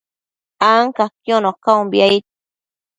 ancaquiono 0.75 1.49
caumbi, 1.63 1.97
aid 2.07 2.25